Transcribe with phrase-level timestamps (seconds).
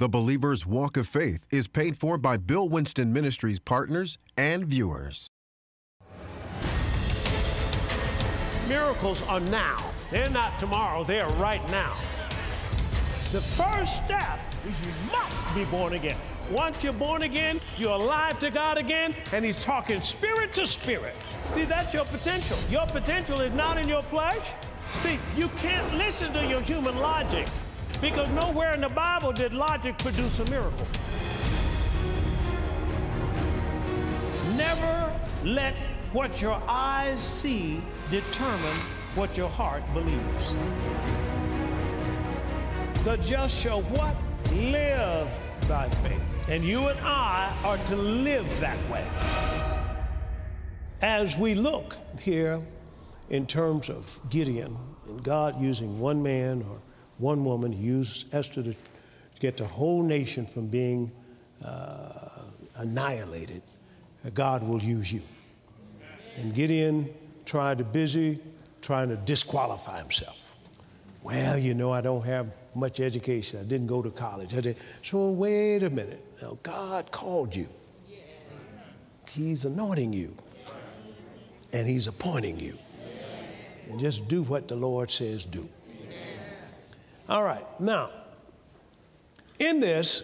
[0.00, 5.28] The Believer's Walk of Faith is paid for by Bill Winston Ministries partners and viewers.
[8.68, 9.76] Miracles are now.
[10.12, 11.96] They're not tomorrow, they are right now.
[13.32, 14.38] The first step
[14.68, 16.16] is you must be born again.
[16.48, 21.16] Once you're born again, you're alive to God again, and He's talking spirit to spirit.
[21.54, 22.56] See, that's your potential.
[22.70, 24.52] Your potential is not in your flesh.
[25.00, 27.48] See, you can't listen to your human logic.
[28.00, 30.86] Because nowhere in the Bible did logic produce a miracle.
[34.56, 35.12] Never
[35.44, 35.74] let
[36.12, 38.76] what your eyes see determine
[39.14, 40.54] what your heart believes.
[43.04, 44.16] The just shall what?
[44.52, 45.28] Live
[45.68, 46.22] by faith.
[46.48, 49.06] And you and I are to live that way.
[51.02, 52.60] As we look here
[53.28, 54.76] in terms of Gideon
[55.06, 56.80] and God using one man or
[57.18, 58.74] one woman used Esther to,
[59.40, 61.12] get the whole nation from being
[61.64, 62.08] uh,
[62.74, 63.62] annihilated.
[64.34, 65.22] God will use you.
[66.36, 68.40] And Gideon tried to busy
[68.82, 70.36] trying to disqualify himself.
[71.22, 73.60] Well, you know, I don't have much education.
[73.60, 74.54] I didn't go to college.
[74.54, 74.78] I did.
[75.02, 76.24] So wait a minute.
[76.40, 77.68] Now God called you.
[79.30, 80.34] He's anointing you.
[81.72, 82.78] And he's appointing you.
[83.88, 85.68] And just do what the Lord says do.
[87.28, 88.08] All right, now,
[89.58, 90.22] in this,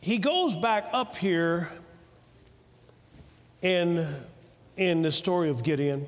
[0.00, 1.68] he goes back up here
[3.60, 4.06] in,
[4.76, 6.06] in the story of Gideon.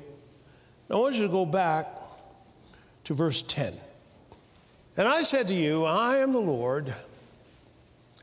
[0.89, 1.87] I want you to go back
[3.03, 3.73] to verse 10.
[4.95, 6.95] And I said to you, I am the Lord,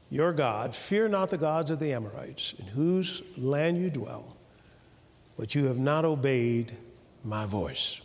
[0.08, 0.74] your God.
[0.74, 4.36] Fear not the gods of the Amorites, in whose land you dwell,
[5.36, 6.78] but you have not obeyed
[7.22, 8.00] my voice.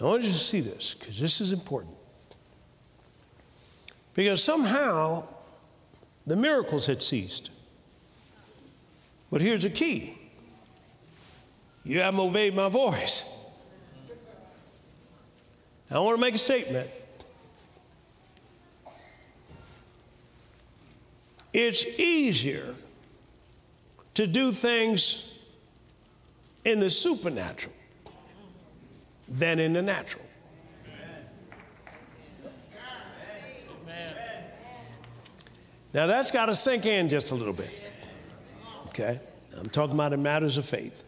[0.00, 1.94] I want you to see this because this is important.
[4.14, 5.24] Because somehow
[6.26, 7.50] the miracles had ceased.
[9.30, 10.16] But here's the key
[11.84, 13.24] you haven't obeyed my voice.
[15.90, 16.88] I want to make a statement.
[21.52, 22.74] It's easier
[24.14, 25.34] to do things
[26.64, 27.74] in the supernatural
[29.28, 30.24] than in the natural.
[35.94, 37.70] Now that's got to sink in just a little bit.
[38.88, 39.20] Okay?
[39.58, 41.02] I'm talking about in matters of faith.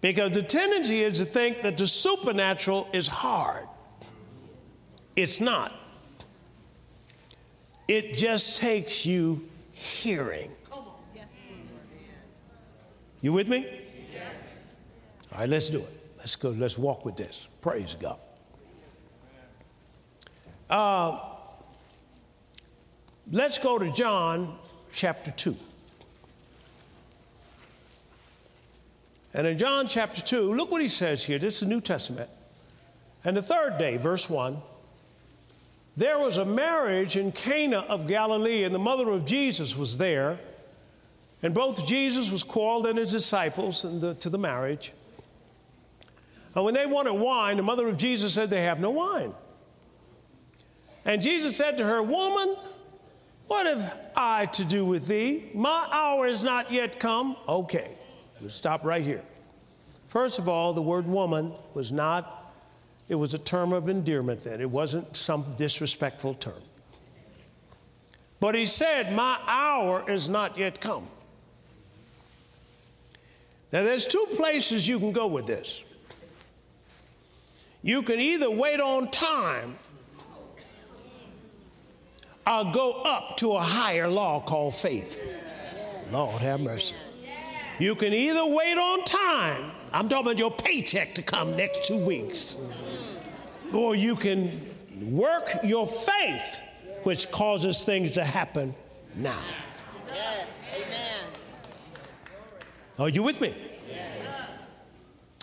[0.00, 3.66] Because the tendency is to think that the supernatural is hard.
[5.16, 5.72] It's not.
[7.86, 10.52] It just takes you hearing.
[13.20, 13.66] You with me?
[14.10, 14.86] Yes.
[15.32, 15.99] All right, let's do it.
[16.20, 17.48] Let's go, let's walk with this.
[17.62, 18.18] Praise God.
[20.68, 21.18] Uh,
[23.32, 24.56] let's go to John
[24.92, 25.56] chapter 2.
[29.32, 31.38] And in John chapter 2, look what he says here.
[31.38, 32.28] This is the New Testament.
[33.24, 34.60] And the third day, verse 1
[35.96, 40.38] there was a marriage in Cana of Galilee, and the mother of Jesus was there.
[41.42, 44.92] And both Jesus was called and his disciples the, to the marriage.
[46.54, 49.34] And when they wanted wine, the mother of Jesus said, They have no wine.
[51.04, 52.56] And Jesus said to her, Woman,
[53.46, 55.50] what have I to do with thee?
[55.54, 57.36] My hour is not yet come.
[57.48, 57.96] Okay,
[58.48, 59.22] stop right here.
[60.08, 62.52] First of all, the word woman was not,
[63.08, 64.60] it was a term of endearment then.
[64.60, 66.62] It wasn't some disrespectful term.
[68.40, 71.06] But he said, My hour is not yet come.
[73.72, 75.84] Now, there's two places you can go with this.
[77.82, 79.76] You can either wait on time
[82.46, 85.26] or go up to a higher law called faith.
[86.10, 86.96] Lord have mercy.
[87.78, 91.96] You can either wait on time, I'm talking about your paycheck to come next two
[91.96, 92.56] weeks,
[93.72, 94.60] or you can
[95.00, 96.60] work your faith,
[97.04, 98.74] which causes things to happen
[99.14, 99.38] now.
[100.08, 101.24] Yes, amen.
[102.98, 103.54] Are you with me?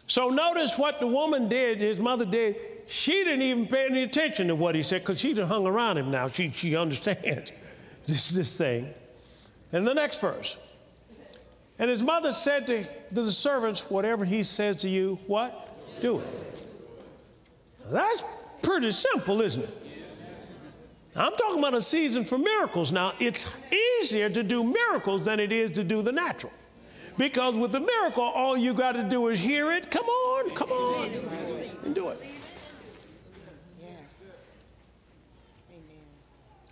[0.08, 2.56] So notice what the woman did, his mother did.
[2.88, 6.10] She didn't even pay any attention to what he said because she'd hung around him
[6.10, 6.30] now.
[6.30, 7.52] She, she understands
[8.06, 8.94] this, this thing.
[9.74, 10.58] And the next verse.
[11.78, 15.76] And his mother said to the servants, Whatever he says to you, what?
[16.02, 16.28] Do it.
[17.92, 18.24] That's
[18.62, 19.78] pretty simple, isn't it?
[21.16, 23.14] I'm talking about a season for miracles now.
[23.20, 23.52] It's
[24.00, 26.54] easier to do miracles than it is to do the natural.
[27.18, 29.90] Because with the miracle, all you got to do is hear it.
[29.90, 31.10] Come on, come on,
[31.84, 32.24] and do it.
[33.82, 34.44] Yes.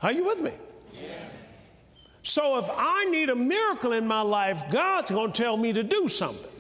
[0.03, 0.53] Are you with me?
[0.94, 1.57] Yes.
[2.21, 5.83] So if I need a miracle in my life, God's going to tell me to
[5.83, 6.51] do something.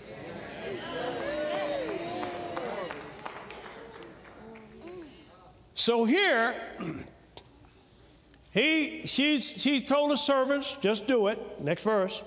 [5.75, 6.59] So here,
[8.51, 11.61] he, she, she told the servants, just do it.
[11.61, 12.23] Next verse.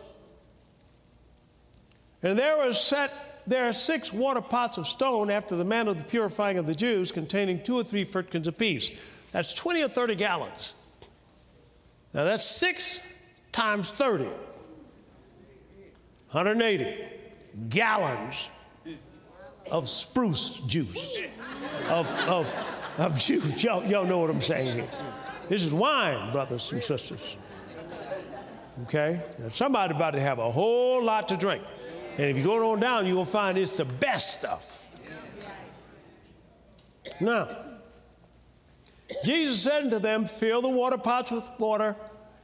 [2.22, 3.12] And there was set
[3.48, 6.74] there are six water pots of stone after the manner of the purifying of the
[6.74, 8.90] Jews, containing two or three firkins apiece.
[9.32, 10.74] That's 20 or 30 gallons.
[12.12, 13.00] Now that's six
[13.50, 14.24] times 30,
[16.30, 17.04] 180
[17.70, 18.50] gallons
[19.70, 21.18] of spruce juice,
[21.88, 23.64] of, of, of juice.
[23.64, 24.90] Y'all, y'all know what I'm saying here.
[25.48, 27.36] This is wine, brothers and sisters.
[28.82, 29.22] Okay?
[29.38, 31.62] Now somebody about to have a whole lot to drink.
[32.18, 34.86] And if you go on down, you're going to find it's the best stuff.
[37.20, 37.56] Now,
[39.24, 41.94] Jesus said to them, Fill the water pots with water,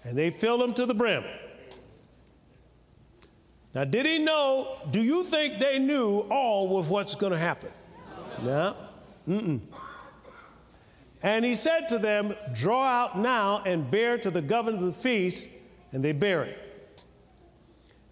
[0.04, 1.24] and they filled them to the brim.
[3.74, 4.78] Now, did he know?
[4.92, 7.70] Do you think they knew all of what's going to happen?
[8.42, 8.76] No.
[9.28, 9.60] Mm-mm.
[11.20, 14.92] And he said to them, Draw out now and bear to the governor of the
[14.92, 15.48] feast,
[15.92, 16.58] and they bear it.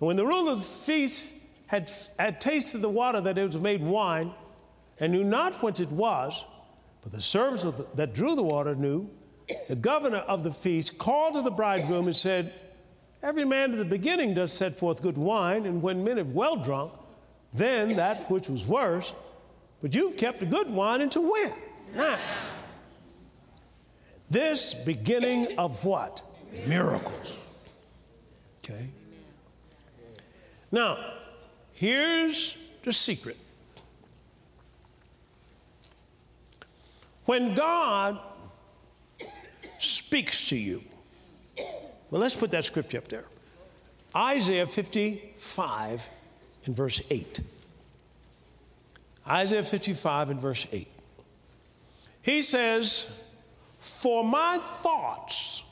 [0.00, 1.34] And when the ruler of the feast
[1.72, 4.32] had, had tasted the water that it was made wine
[5.00, 6.44] and knew not whence it was,
[7.00, 9.08] but the servants the, that drew the water knew.
[9.68, 12.52] The governor of the feast called to the bridegroom and said,
[13.22, 16.56] Every man at the beginning does set forth good wine, and when men have well
[16.56, 16.92] drunk,
[17.54, 19.14] then that which was worse.
[19.80, 21.54] But you've kept the good wine until when?
[21.94, 22.18] Now,
[24.28, 26.22] this beginning of what?
[26.66, 27.54] Miracles.
[28.62, 28.90] Okay?
[30.70, 30.98] Now,
[31.82, 33.36] Here's the secret.
[37.24, 38.20] When God
[39.80, 40.84] speaks to you,
[42.08, 43.24] well, let's put that scripture up there
[44.14, 46.08] Isaiah 55
[46.66, 47.40] and verse 8.
[49.26, 50.86] Isaiah 55 and verse 8.
[52.22, 53.10] He says,
[53.80, 55.64] For my thoughts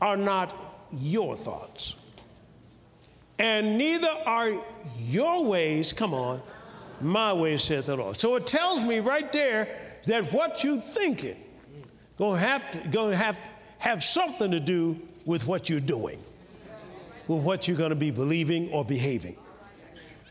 [0.00, 0.54] are not
[0.90, 1.94] your thoughts
[3.38, 4.62] and neither are
[4.98, 6.40] your ways, come on,
[7.00, 8.16] my ways, saith the Lord.
[8.16, 9.68] So it tells me right there
[10.06, 11.36] that what you thinking
[12.16, 13.38] gonna have to gonna have
[13.78, 16.18] have something to do with what you're doing,
[17.26, 19.36] with what you're gonna be believing or behaving.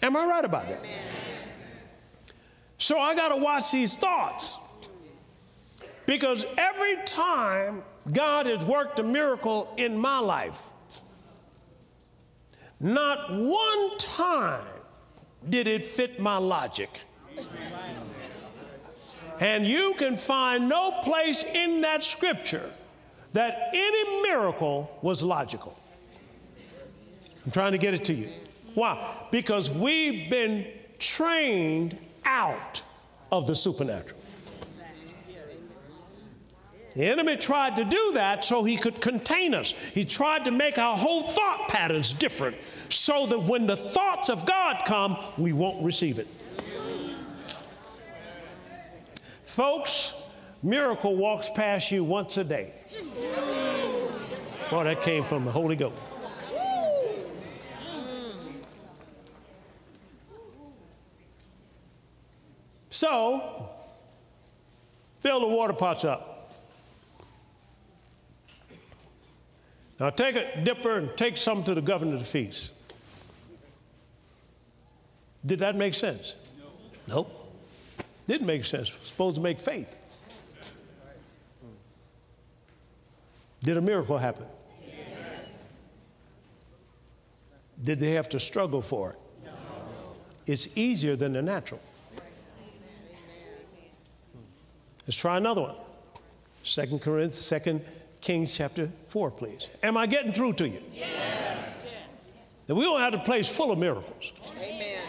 [0.01, 0.81] Am I right about that?
[2.77, 4.57] So I gotta watch these thoughts.
[6.05, 10.72] Because every time God has worked a miracle in my life,
[12.83, 14.65] not one time
[15.49, 16.89] did it fit my logic.
[19.39, 22.69] And you can find no place in that scripture
[23.33, 25.77] that any miracle was logical.
[27.45, 28.29] I'm trying to get it to you.
[28.75, 29.05] Why?
[29.31, 30.67] Because we've been
[30.99, 32.83] trained out
[33.31, 34.22] of the supernatural.
[36.95, 39.71] The enemy tried to do that so he could contain us.
[39.71, 42.57] He tried to make our whole thought patterns different
[42.89, 46.27] so that when the thoughts of God come, we won't receive it.
[49.43, 50.13] Folks,
[50.61, 52.73] miracle walks past you once a day.
[54.69, 55.95] Boy, that came from the Holy Ghost.
[62.91, 63.69] So,
[65.19, 66.32] fill the water pots up.
[69.99, 72.71] Now take a dipper and take some to the governor of the feast.
[75.45, 76.35] Did that make sense?
[77.07, 77.15] No.
[77.15, 77.55] Nope.
[78.27, 78.91] Didn't make sense.
[79.03, 79.95] Supposed to make faith.
[83.61, 84.45] Did a miracle happen?
[84.85, 85.63] Yes.
[87.81, 89.17] Did they have to struggle for it?
[89.45, 89.51] No.
[90.45, 91.79] It's easier than the natural.
[95.05, 95.75] Let's try another one.
[96.63, 97.81] Second Corinthians, second
[98.23, 99.69] Kings chapter 4, please.
[99.83, 100.81] Am I getting through to you?
[100.93, 101.93] Yes.
[102.67, 104.31] That we don't have a place full of miracles.
[104.61, 105.01] Amen.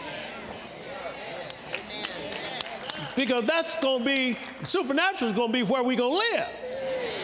[3.15, 6.47] Because that's going to be, supernatural is going to be where we're going to live.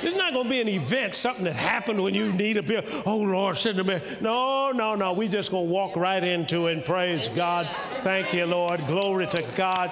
[0.01, 2.83] It's not going to be an event, something that happened when you need a bill.
[3.05, 4.00] Oh, Lord, send a bill.
[4.21, 5.12] No, no, no.
[5.12, 7.67] We're just going to walk right into it and praise God.
[7.95, 8.79] Thank you, Lord.
[8.88, 9.91] Glory to God.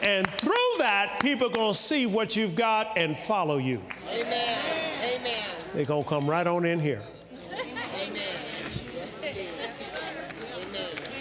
[0.00, 3.82] And through that, people are going to see what you've got and follow you.
[4.08, 4.77] Amen.
[5.16, 5.44] Amen.
[5.74, 7.02] They're going to come right on in here.
[7.50, 7.58] Amen.
[8.94, 9.48] Yes, it is.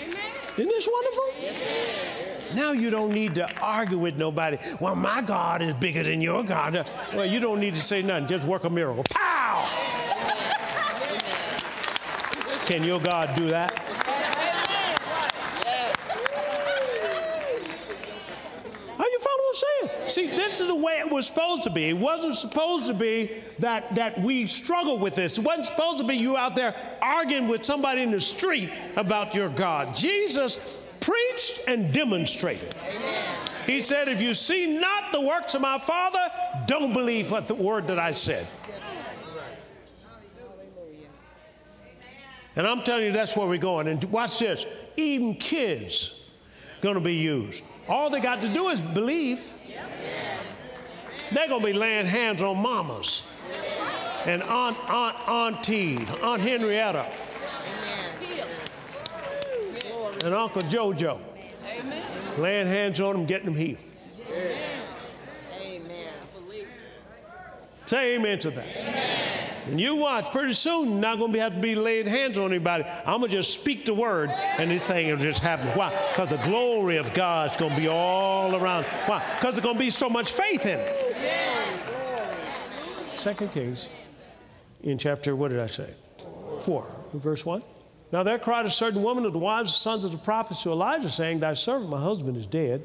[0.02, 0.32] Amen.
[0.54, 1.24] Isn't this wonderful?
[1.42, 2.56] Yes, it is.
[2.56, 4.58] Now you don't need to argue with nobody.
[4.82, 6.88] Well, my God is bigger than your God.
[7.14, 8.28] Well, you don't need to say nothing.
[8.28, 9.04] Just work a miracle.
[9.10, 9.70] Pow!
[12.66, 13.84] Can your God do that?
[20.08, 21.90] See, this is the way it was supposed to be.
[21.90, 25.40] It wasn't supposed to be that, that we struggle with this.
[25.40, 29.34] It wasn't supposed to be you out there arguing with somebody in the street about
[29.34, 29.96] your God.
[29.96, 30.58] Jesus
[31.00, 32.74] preached and demonstrated.
[32.88, 33.24] Amen.
[33.66, 36.32] He said, If you see not the works of my Father,
[36.68, 38.46] don't believe what the word that I said.
[42.56, 43.88] And I'm telling you, that's where we're going.
[43.88, 46.14] And watch this even kids
[46.82, 47.64] going to be used.
[47.88, 49.52] All they got to do is believe.
[51.32, 53.24] They're going to be laying hands on mamas
[54.26, 57.06] and Aunt, Aunt, Auntie, Aunt Henrietta,
[60.26, 61.20] and Uncle Jojo.
[62.38, 63.80] Laying hands on them, getting them healed.
[64.30, 64.78] Amen.
[67.86, 68.66] Say amen to that.
[68.78, 69.28] Amen.
[69.68, 72.86] And you watch, pretty soon, not going to have to be laying hands on anybody.
[73.06, 75.68] I'm going to just speak the word, and this thing will just happen.
[75.70, 75.90] Why?
[76.12, 78.86] Because the glory of God's going to be all around.
[79.08, 79.20] Why?
[79.36, 81.07] Because there's going to be so much faith in it.
[83.18, 83.90] Second Kings,
[84.84, 85.92] in chapter, what did I say?
[86.62, 87.64] Four, verse one.
[88.12, 90.72] Now there cried a certain woman of the wives, of sons of the prophets to
[90.72, 92.84] Elisha, saying, Thy servant, my husband, is dead.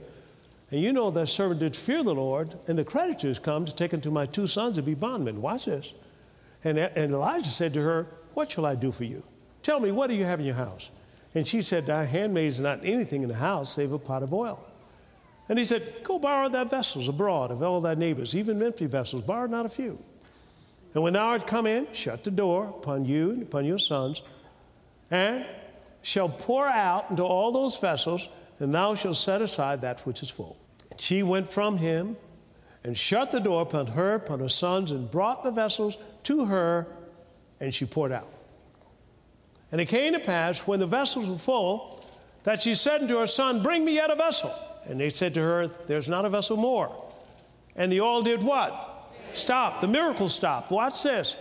[0.70, 3.92] And you know that servant did fear the Lord, and the creditors come to take
[3.92, 5.42] unto my two sons to be bondmen.
[5.42, 5.92] Watch this.
[6.64, 9.24] And, and Elisha said to her, What shall I do for you?
[9.62, 10.88] Tell me, what do you have in your house?
[11.34, 14.32] And she said, Thy handmaid is not anything in the house save a pot of
[14.32, 14.64] oil.
[15.48, 19.20] And he said, Go borrow thy vessels abroad of all thy neighbors, even empty vessels,
[19.20, 20.02] borrow not a few.
[20.94, 24.22] And when thou art come in, shut the door upon you and upon your sons,
[25.10, 25.46] and
[26.02, 30.30] shall pour out into all those vessels, and thou shalt set aside that which is
[30.30, 30.58] full.
[30.90, 32.16] And she went from him
[32.84, 36.86] and shut the door upon her, upon her sons, and brought the vessels to her,
[37.60, 38.28] and she poured out.
[39.70, 42.04] And it came to pass, when the vessels were full,
[42.44, 44.52] that she said unto her son, Bring me yet a vessel.
[44.84, 47.10] And they said to her, There's not a vessel more.
[47.76, 48.91] And the oil did what?
[49.34, 49.80] Stop.
[49.80, 50.70] The miracle stopped.
[50.70, 51.36] Watch this.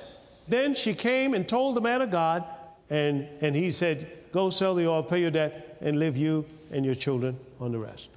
[0.47, 2.43] Then she came and told the man of God,
[2.89, 6.85] and, and he said, Go sell the oil, pay your debt, and live you and
[6.85, 8.09] your children on the rest.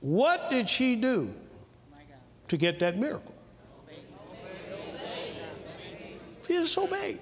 [0.00, 1.32] What did she do
[2.48, 3.34] to get that miracle?
[6.46, 7.20] She just obeyed.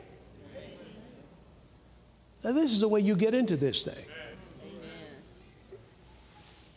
[2.43, 4.07] Now, this is the way you get into this thing.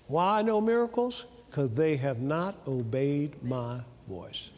[0.08, 1.26] Why no miracles?
[1.50, 4.50] Because they have not obeyed my voice.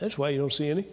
[0.00, 0.86] That's why you don't see any.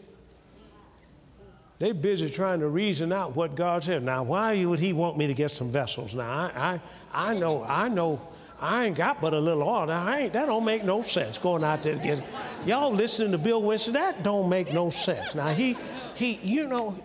[1.80, 4.04] They're busy trying to reason out what God said.
[4.04, 6.14] Now, why would He want me to get some vessels?
[6.14, 8.22] Now, I, I, I know, I know,
[8.60, 9.88] I ain't got but a little oil.
[9.88, 12.24] Now, I ain't, that don't make no sense going out there to get.
[12.68, 13.94] Y'all listening to Bill Winston?
[13.94, 15.34] That don't make no sense.
[15.34, 15.76] Now, he,
[16.14, 16.96] he, you know,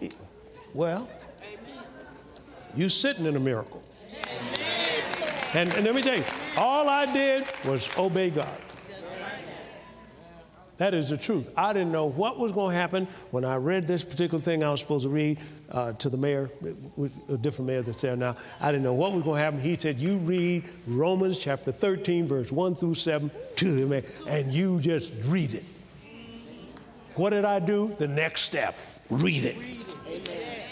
[0.75, 1.09] well,
[2.75, 3.83] you sitting in a miracle.
[5.55, 6.25] And, and let me tell you,
[6.59, 8.61] all I did was obey God.
[10.77, 11.53] That is the truth.
[11.57, 14.71] I didn't know what was going to happen when I read this particular thing I
[14.71, 15.39] was supposed to read
[15.71, 16.51] uh, to the mayor,
[17.29, 18.37] a different mayor that's there now.
[18.61, 19.61] I didn't know what was going to happen.
[19.61, 24.53] He said, You read Romans chapter 13, verse 1 through 7 to the mayor, and
[24.53, 25.65] you just read it.
[27.15, 27.95] What did I do?
[27.99, 28.77] The next step
[29.09, 29.57] read it.
[30.07, 30.63] Amen.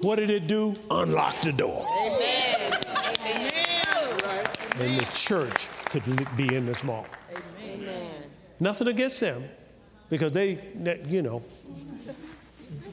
[0.00, 0.76] What did it do?
[0.90, 1.84] Unlock the door.
[2.00, 2.72] Amen.
[3.26, 4.46] Amen.
[4.78, 6.04] And the church could
[6.36, 7.06] be in this mall.
[8.60, 9.44] Nothing against them
[10.10, 10.58] because they,
[11.08, 11.42] you know,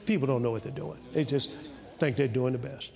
[0.05, 0.97] people don't know what they're doing.
[1.13, 1.49] They just
[1.99, 2.91] think they're doing the best.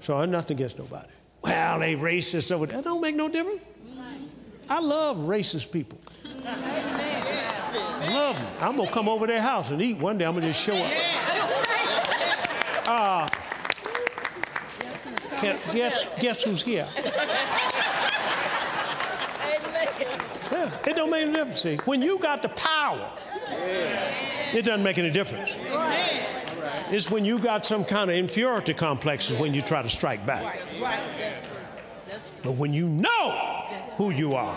[0.00, 1.08] So I'm nothing against nobody.
[1.42, 2.76] Well, they racist over there.
[2.76, 3.62] That don't make no difference.
[4.68, 5.98] I love racist people.
[6.46, 8.54] I love them.
[8.60, 10.26] I'm gonna come over their house and eat one day.
[10.26, 10.92] I'm gonna just show up.
[12.86, 13.26] Uh,
[15.72, 16.86] guess, guess who's here?
[20.52, 21.60] Yeah, it don't make any difference.
[21.60, 23.10] See, when you got the power,
[24.52, 25.54] it doesn't make any difference.
[26.90, 30.58] It's when you got some kind of inferiority complexes when you try to strike back.
[32.42, 33.62] But when you know
[33.96, 34.56] who you are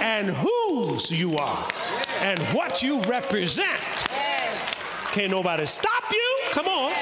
[0.00, 1.68] and whose you are
[2.22, 3.80] and what you represent,
[5.12, 6.38] can't nobody stop you.
[6.52, 6.92] Come on.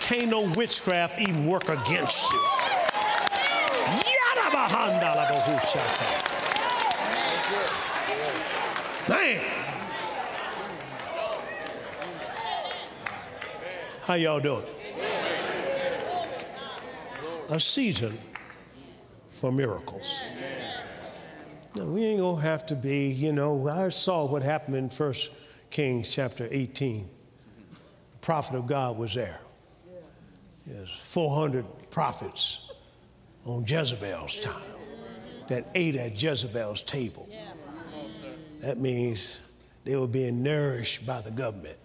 [0.00, 2.65] Can't no witchcraft even work against you.
[9.08, 9.44] Man.
[14.02, 14.66] How y'all doing?
[17.48, 18.18] a season
[19.28, 20.20] for miracles.
[21.76, 25.14] Now, we ain't gonna have to be, you know, I saw what happened in 1
[25.70, 27.08] Kings chapter 18.
[28.12, 29.40] The prophet of God was there.
[30.66, 32.72] There's 400 prophets
[33.44, 34.62] on Jezebel's time
[35.48, 37.28] that ate at Jezebel's table.
[38.60, 39.40] That means
[39.84, 41.76] they were being nourished by the government.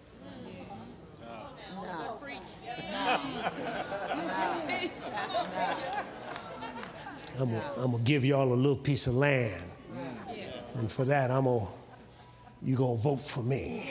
[7.38, 9.62] I'm gonna give y'all a little piece of land.
[10.74, 11.66] And for that, I'm gonna,
[12.62, 13.90] you gonna vote for me.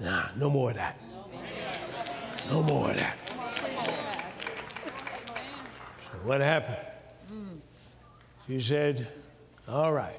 [0.00, 1.00] Nah, no more of that.
[2.50, 3.18] No more of that.
[6.12, 6.78] So what happened?
[8.48, 9.06] She said,
[9.68, 10.18] all right,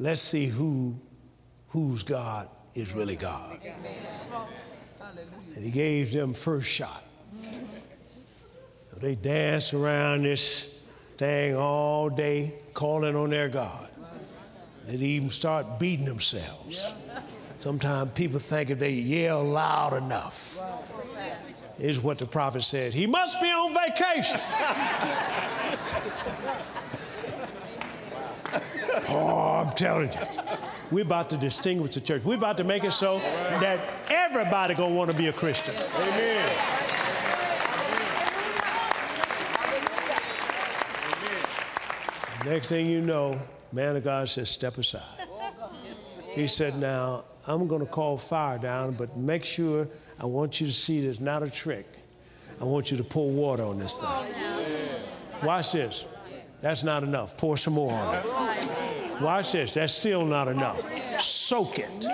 [0.00, 0.96] let's see who
[1.68, 3.60] whose God is really God.
[5.54, 7.04] And he gave them first shot.
[8.88, 10.68] So they danced around this
[11.18, 13.88] thing all day, calling on their God.
[14.88, 16.92] They even start beating themselves.
[17.58, 20.60] Sometimes people think if they yell loud enough,
[21.78, 22.92] is what the prophet said.
[22.92, 24.40] He must be on vacation.
[29.08, 30.18] oh, I'm telling you.
[30.90, 32.24] We're about to distinguish the church.
[32.24, 35.74] We're about to make it so that everybody gonna want to be a Christian.
[35.76, 36.80] Amen.
[42.44, 43.38] Next thing you know,
[43.70, 45.02] man of God says, step aside.
[46.30, 50.66] He said, now, I'm going to call fire down, but make sure I want you
[50.66, 51.86] to see there's not a trick.
[52.60, 54.08] I want you to pour water on this thing.
[55.42, 56.04] Watch this.
[56.60, 57.36] That's not enough.
[57.36, 58.49] Pour some more on it.
[59.20, 59.72] Watch this.
[59.72, 61.20] That's still not enough.
[61.20, 62.06] Soak it.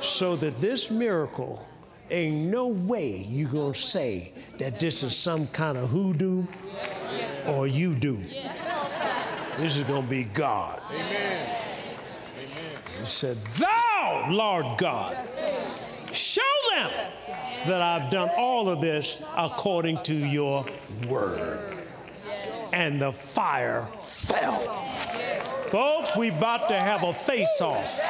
[0.00, 1.66] So that this miracle
[2.10, 6.44] ain't no way you going to say that this is some kind of hoodoo
[7.46, 8.18] or you do.
[9.58, 10.80] This is going to be God.
[10.90, 11.56] Amen.
[12.98, 15.16] He said, Thou, Lord God,
[16.12, 16.40] show
[16.74, 16.90] them
[17.66, 20.64] that I've done all of this according to your
[21.08, 21.76] word.
[22.72, 24.89] And the fire fell.
[25.70, 28.00] Folks, we about to have a face off.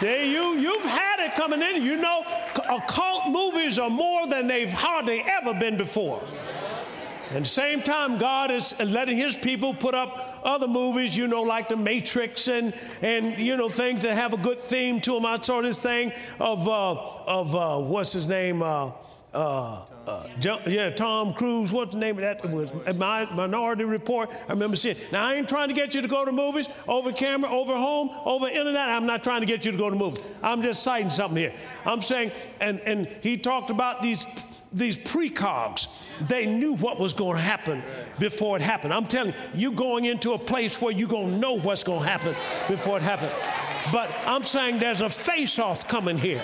[0.00, 1.82] There you, you've had it coming in.
[1.82, 2.24] You know,
[2.70, 6.22] occult movies are more than they've hardly ever been before.
[7.30, 11.68] And same time, God is letting His people put up other movies, you know, like
[11.68, 12.72] The Matrix and
[13.02, 15.26] and you know things that have a good theme to them.
[15.26, 18.62] I saw this thing of uh, of uh, what's his name.
[18.62, 18.92] Uh,
[20.06, 20.26] uh,
[20.66, 21.72] yeah, Tom Cruise.
[21.72, 22.44] What's the name of that?
[22.44, 24.30] It was my Minority Report.
[24.48, 24.96] I remember seeing.
[25.12, 28.10] Now I ain't trying to get you to go to movies over camera, over home,
[28.24, 28.88] over internet.
[28.88, 30.24] I'm not trying to get you to go to movies.
[30.42, 31.54] I'm just citing something here.
[31.84, 34.26] I'm saying, and and he talked about these
[34.72, 35.88] these precogs.
[36.28, 37.82] They knew what was going to happen
[38.18, 38.94] before it happened.
[38.94, 42.00] I'm telling you, you're going into a place where you're going to know what's going
[42.02, 42.34] to happen
[42.68, 43.32] before it happens.
[43.92, 46.42] But I'm saying there's a face-off coming here.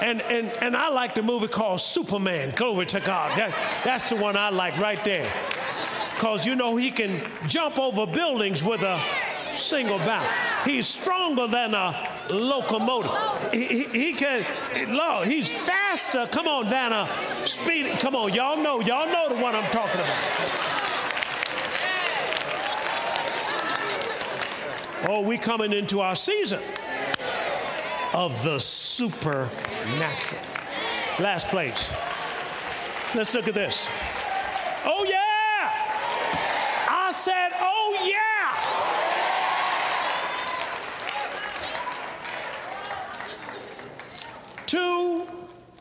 [0.00, 2.52] And, and, and I like the movie called Superman.
[2.56, 3.36] Glory to God.
[3.36, 5.30] That, that's the one I like right there.
[6.14, 8.98] Because you know he can jump over buildings with a
[9.54, 10.26] single bound.
[10.64, 13.12] He's stronger than a locomotive.
[13.52, 14.44] He, he, he, can,
[14.88, 17.06] Lord, he's faster, come on, than a
[17.46, 17.98] speed.
[18.00, 20.66] Come on, y'all know, y'all know the one I'm talking about.
[25.08, 26.60] Oh, we coming into our season
[28.12, 30.42] of the supernatural.
[31.18, 31.92] Last place.
[33.14, 33.88] Let's look at this.
[34.84, 35.70] Oh, yeah.
[36.88, 38.56] I said, oh, yeah.
[44.66, 45.26] Two,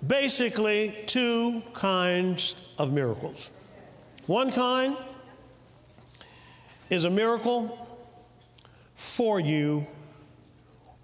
[0.06, 3.52] basically, two kinds of miracles.
[4.26, 4.98] One kind
[6.90, 7.88] is a miracle
[8.96, 9.88] for you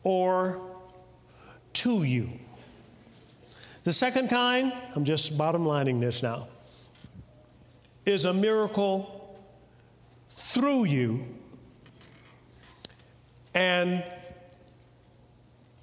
[0.03, 0.74] or
[1.75, 2.29] to you.
[3.83, 6.47] The second kind, I'm just bottom lining this now,
[8.05, 9.37] is a miracle
[10.29, 11.25] through you
[13.53, 14.03] and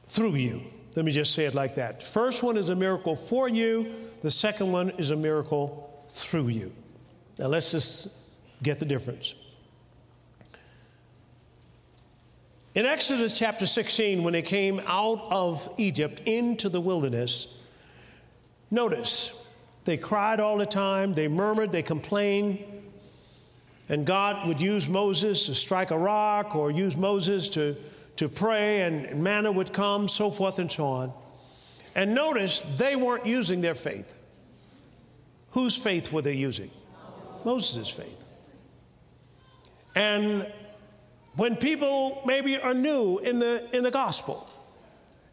[0.06, 0.62] through you.
[0.94, 2.02] Let me just say it like that.
[2.02, 6.72] First one is a miracle for you, the second one is a miracle through you.
[7.38, 8.08] Now let's just
[8.62, 9.34] get the difference.
[12.74, 17.60] In Exodus chapter 16, when they came out of Egypt into the wilderness,
[18.70, 19.38] notice
[19.84, 22.64] they cried all the time, they murmured, they complained,
[23.90, 27.76] and God would use Moses to strike a rock or use Moses to,
[28.16, 31.12] to pray, and manna would come, so forth and so on.
[31.94, 34.14] And notice they weren't using their faith.
[35.50, 36.70] Whose faith were they using?
[37.44, 38.24] Moses' faith.
[39.94, 40.50] And
[41.36, 44.48] when people maybe are new in the, in the gospel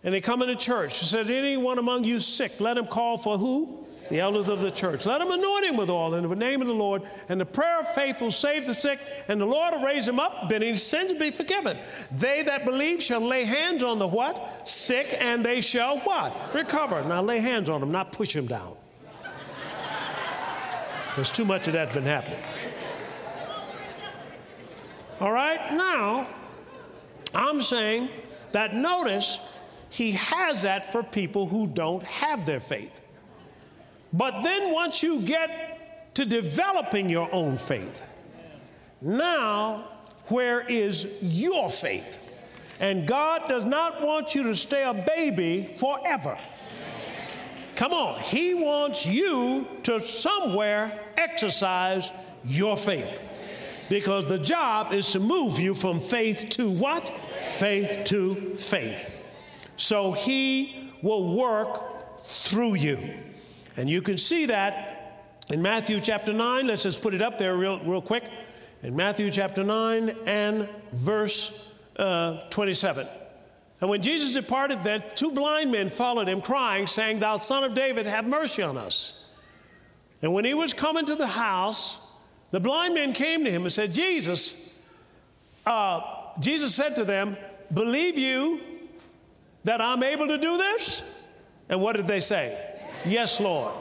[0.04, 3.86] and they come into church, says, anyone among you sick, let him call for who?
[4.10, 5.06] The elders of the church.
[5.06, 7.80] Let him anoint him with oil in the name of the Lord, and the prayer
[7.80, 10.84] of faith will save the sick, and the Lord will raise him up, bidding his
[10.84, 11.78] sins will be forgiven.
[12.12, 14.68] They that believe shall lay hands on the what?
[14.68, 16.56] Sick, and they shall what?
[16.56, 17.04] Recover.
[17.04, 18.76] Now lay hands on them, not push them down.
[21.16, 22.40] There's too much of that been happening.
[25.20, 26.28] All right, now
[27.34, 28.10] I'm saying
[28.54, 29.40] that notice
[29.90, 33.02] he has that for people who don't have their faith.
[34.14, 38.04] But then once you get to developing your own faith,
[39.02, 39.90] now
[40.28, 42.20] where is your faith?
[42.80, 46.38] And God does not want you to stay a baby forever.
[47.76, 52.12] Come on, He wants you to somewhere exercise
[52.46, 53.22] your faith.
[53.90, 57.10] Because the job is to move you from faith to what?
[57.58, 59.10] Faith to faith.
[59.76, 63.14] So He will work through you.
[63.76, 66.68] And you can see that in Matthew chapter 9.
[66.68, 68.24] Let's just put it up there real, real quick.
[68.84, 73.08] In Matthew chapter 9 and verse uh, 27.
[73.82, 77.74] And when Jesus departed, then two blind men followed him, crying, saying, Thou son of
[77.74, 79.26] David, have mercy on us.
[80.22, 81.98] And when he was coming to the house,
[82.52, 84.74] the blind men came to him and said, Jesus,
[85.66, 86.02] uh,
[86.40, 87.38] Jesus said to them,
[87.74, 88.60] Believe you
[89.64, 91.04] that I'm able to do this?
[91.68, 92.78] And what did they say?
[93.06, 93.76] Yes, Lord.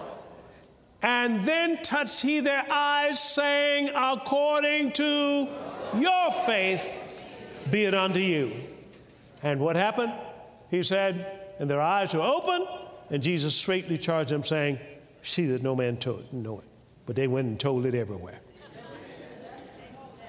[1.01, 5.49] And then touched he their eyes, saying, According to
[5.97, 6.89] your faith,
[7.71, 8.53] be it unto you.
[9.43, 10.13] And what happened?
[10.71, 12.67] He said, And their eyes were open,
[13.11, 14.79] and Jesus straightly charged them, saying,
[15.23, 15.99] See that no man
[16.33, 16.67] know it.
[17.07, 18.41] But they went and told it everywhere.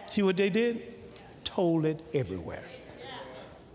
[0.09, 0.93] See what they did?
[1.43, 2.63] Told it everywhere.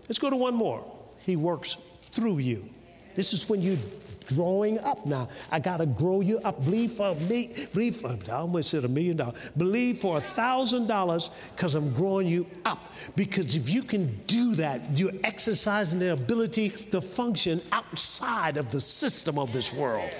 [0.07, 0.85] Let's go to one more.
[1.19, 1.77] He works
[2.11, 2.69] through you.
[3.15, 3.79] This is when you
[4.27, 5.29] growing up now.
[5.51, 6.63] I got to grow you up.
[6.63, 9.51] Believe for me, believe for, I almost said a million dollars.
[9.55, 12.93] Believe for a thousand dollars because I'm growing you up.
[13.15, 18.81] Because if you can do that, you're exercising the ability to function outside of the
[18.81, 20.13] system of this world.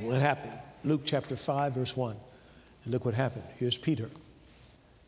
[0.00, 0.52] What happened?
[0.84, 2.16] Luke chapter 5, verse 1.
[2.84, 3.44] And look what happened.
[3.56, 4.10] Here's Peter.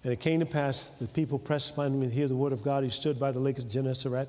[0.03, 2.63] And it came to pass, that people pressed upon him to hear the word of
[2.63, 2.85] God.
[2.85, 4.29] He stood by the lake of Gennesaret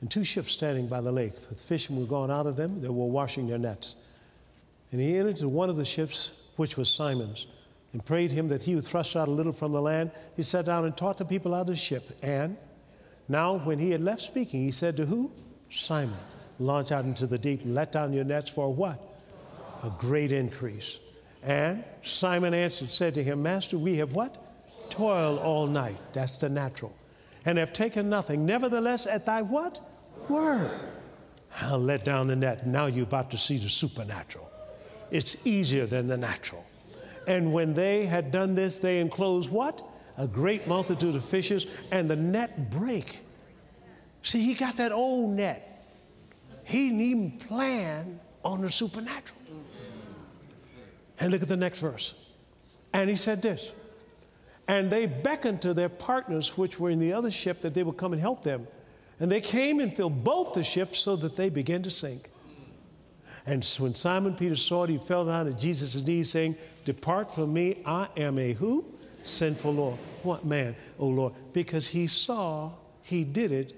[0.00, 1.48] and two ships standing by the lake.
[1.48, 3.96] The fishermen were gone out of them, they were washing their nets.
[4.90, 7.46] And he entered into one of the ships, which was Simon's,
[7.92, 10.10] and prayed him that he would thrust out a little from the land.
[10.36, 12.18] He sat down and taught the people out of the ship.
[12.22, 12.56] And
[13.28, 15.30] now, when he had left speaking, he said to who?
[15.70, 16.18] Simon,
[16.58, 19.00] launch out into the deep and let down your nets for what?
[19.84, 20.98] A great increase.
[21.42, 24.36] And Simon answered, said to him, Master, we have what?
[24.90, 25.96] Toiled all night.
[26.12, 26.94] That's the natural.
[27.44, 28.46] And have taken nothing.
[28.46, 29.80] Nevertheless, at thy what?
[30.28, 30.70] word.
[31.60, 32.66] I'll let down the net.
[32.66, 34.50] Now you're about to see the supernatural.
[35.10, 36.64] It's easier than the natural.
[37.26, 39.82] And when they had done this, they enclosed what?
[40.16, 43.20] A great multitude of fishes, and the net break.
[44.22, 45.86] See, he got that old net.
[46.64, 49.41] He didn't even plan on the supernatural.
[51.22, 52.14] And look at the next verse.
[52.92, 53.70] And he said this.
[54.66, 57.96] And they beckoned to their partners, which were in the other ship, that they would
[57.96, 58.66] come and help them.
[59.20, 62.28] And they came and filled both the ships so that they began to sink.
[63.46, 67.52] And when Simon Peter saw it, he fell down at Jesus' knees, saying, Depart from
[67.52, 68.84] me, I am a who?
[69.22, 69.98] Sinful Lord.
[70.24, 71.34] What man, oh Lord?
[71.52, 73.74] Because he saw he did it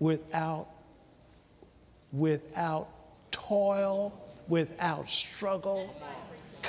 [0.00, 0.68] without,
[2.10, 2.88] without
[3.30, 4.12] toil,
[4.48, 5.94] without struggle.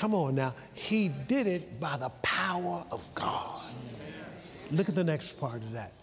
[0.03, 0.53] Come on now.
[0.73, 3.61] He did it by the power of God.
[4.69, 5.93] Look at the next part of that.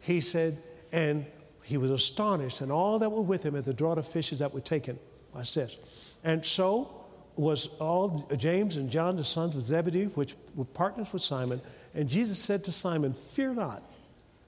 [0.00, 1.26] He said, and
[1.62, 4.54] he was astonished, and all that were with him at the draught of fishes that
[4.54, 4.98] were taken.
[5.34, 5.76] Watch this.
[6.24, 7.04] And so
[7.36, 11.60] was all James and John, the sons of Zebedee, which were partners with Simon.
[11.92, 13.82] And Jesus said to Simon, Fear not,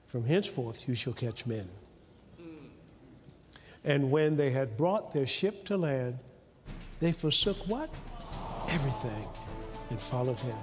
[0.07, 1.69] from henceforth you shall catch men.
[3.83, 6.17] And when they had brought their ship to land,
[6.99, 7.91] they forsook what?
[8.73, 9.27] everything
[9.91, 10.57] and followed him.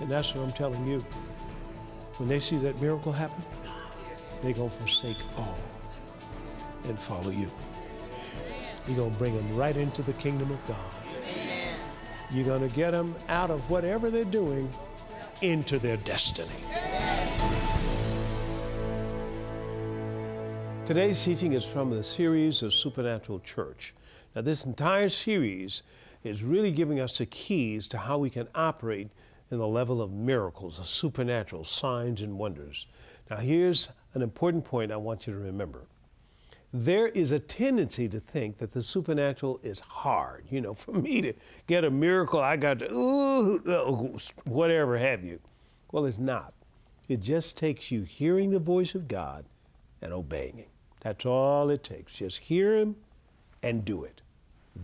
[0.00, 1.04] And that's what I'm telling you.
[2.16, 3.44] When they see that miracle happen,
[4.42, 5.58] they're going to forsake all
[6.84, 7.50] and follow you.
[8.86, 10.78] You're going to bring them right into the kingdom of God.
[12.30, 14.72] You're going to get them out of whatever they're doing
[15.42, 16.50] into their destiny.
[20.86, 23.94] Today's teaching is from the series of Supernatural Church.
[24.34, 25.82] Now, this entire series
[26.24, 29.10] is really giving us the keys to how we can operate
[29.50, 32.86] in the level of miracles, of supernatural signs and wonders.
[33.30, 35.86] Now, here's an important point I want you to remember.
[36.72, 40.46] There is a tendency to think that the supernatural is hard.
[40.50, 41.34] You know, for me to
[41.66, 45.40] get a miracle, I got to, ooh, whatever have you.
[45.92, 46.52] Well, it's not.
[47.06, 49.44] It just takes you hearing the voice of God
[50.00, 50.68] and obeying Him.
[51.00, 52.14] That's all it takes.
[52.14, 52.96] Just hear Him
[53.62, 54.22] and do it.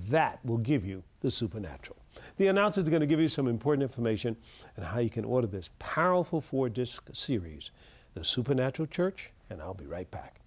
[0.08, 1.96] That will give you the supernatural.
[2.36, 4.36] The announcer is going to give you some important information
[4.76, 7.70] and how you can order this powerful four disc series,
[8.14, 10.40] The Supernatural Church, and I'll be right back.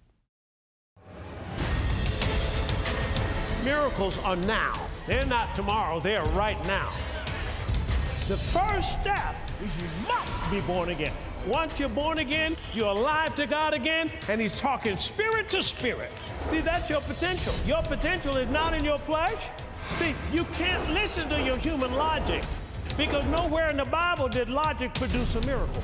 [3.64, 4.74] Miracles are now.
[5.06, 6.92] They're not tomorrow, they are right now.
[8.28, 11.12] The first step is you must be born again.
[11.46, 16.10] Once you're born again, you're alive to God again, and He's talking spirit to spirit.
[16.50, 17.54] See, that's your potential.
[17.66, 19.50] Your potential is not in your flesh.
[19.96, 22.44] See, you can't listen to your human logic
[22.96, 25.82] because nowhere in the Bible did logic produce a miracle.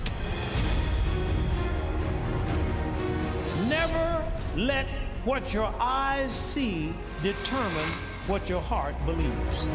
[3.68, 4.24] Never
[4.56, 4.86] let
[5.24, 7.90] what your eyes see determine
[8.26, 9.66] what your heart believes.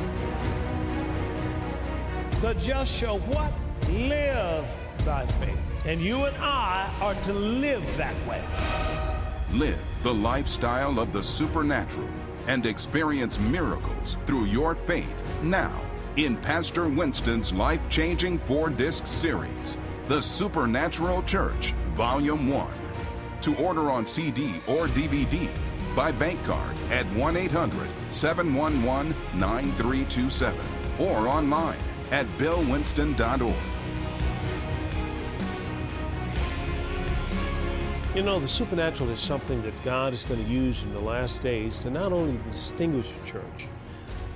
[2.42, 3.54] The just shall what?
[3.90, 4.66] Live
[5.06, 5.58] by faith.
[5.86, 8.44] And you and I are to live that way.
[9.54, 12.10] Live the lifestyle of the supernatural
[12.48, 15.82] and experience miracles through your faith now
[16.18, 19.78] in Pastor Winston's life changing four disc series,
[20.08, 22.68] The Supernatural Church, Volume 1.
[23.42, 25.50] To order on CD or DVD,
[25.96, 30.60] by bank card at 1 800 711 9327
[31.00, 31.78] or online
[32.12, 33.75] at billwinston.org.
[38.16, 41.42] You know, the supernatural is something that God is going to use in the last
[41.42, 43.68] days to not only distinguish the church,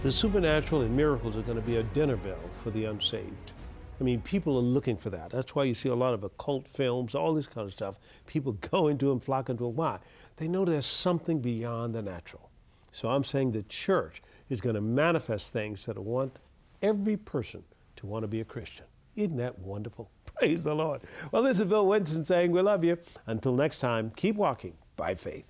[0.03, 3.53] the supernatural and miracles are going to be a dinner bell for the unsaved.
[3.97, 5.29] I mean, people are looking for that.
[5.29, 7.97] That's why you see a lot of occult films, all this kind of stuff.
[8.27, 9.77] People go into them, flock into them.
[9.77, 9.99] Why?
[10.35, 12.49] They know there's something beyond the natural.
[12.91, 16.39] So I'm saying the church is going to manifest things that want
[16.81, 17.63] every person
[17.95, 18.87] to want to be a Christian.
[19.15, 20.11] Isn't that wonderful?
[20.39, 21.01] Praise the Lord.
[21.31, 22.97] Well, this is Bill Winston saying we love you.
[23.27, 25.45] Until next time, keep walking by faith.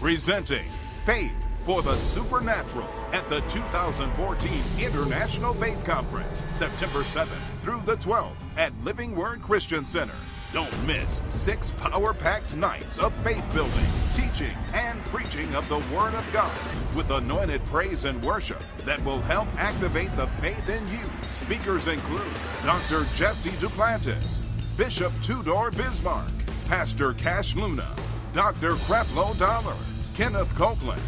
[0.00, 0.66] Presenting
[1.06, 1.32] Faith
[1.64, 8.72] for the Supernatural at the 2014 International Faith Conference, September 7th through the 12th at
[8.84, 10.14] Living Word Christian Center.
[10.54, 16.14] Don't miss six power packed nights of faith building, teaching, and preaching of the Word
[16.14, 16.56] of God
[16.94, 21.02] with anointed praise and worship that will help activate the faith in you.
[21.30, 22.22] Speakers include
[22.62, 23.02] Dr.
[23.14, 24.42] Jesse Duplantis,
[24.76, 26.30] Bishop Tudor Bismarck,
[26.68, 27.88] Pastor Cash Luna,
[28.32, 28.74] Dr.
[28.86, 29.76] Creflo Dollar,
[30.14, 31.02] Kenneth Copeland,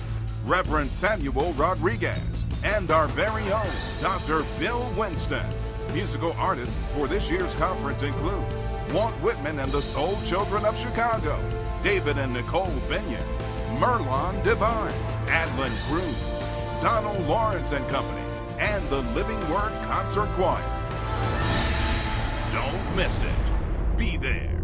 [0.44, 4.42] Reverend Samuel Rodriguez, and our very own Dr.
[4.58, 5.46] Bill Winston.
[5.92, 8.44] Musical artists for this year's conference include
[8.92, 11.38] Walt Whitman and the Soul Children of Chicago,
[11.82, 13.26] David and Nicole Binion,
[13.78, 14.94] Merlon Divine,
[15.26, 16.48] Adlin Cruz,
[16.82, 18.22] Donald Lawrence and Company,
[18.58, 20.62] and the Living Word Concert Choir.
[22.52, 23.96] Don't miss it.
[23.96, 24.55] Be there.